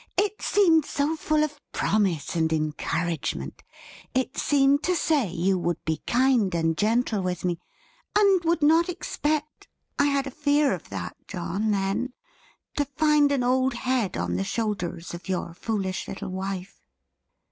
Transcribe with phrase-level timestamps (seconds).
[0.17, 3.61] It seemed so full of promise and encouragement.
[4.15, 7.59] It seemed to say, you would be kind and gentle with me,
[8.17, 9.67] and would not expect
[9.99, 12.13] (I had a fear of that, John, then)
[12.77, 16.81] to find an old head on the shoulders of your foolish little wife."